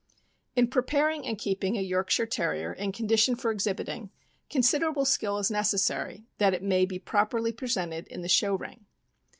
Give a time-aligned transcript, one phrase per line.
[0.55, 4.09] In preparing and keeping a Yorkshire Terrier in condi tion for exhibiting,
[4.49, 8.87] considerable skill is necessary that it may be properly presented in the show ring.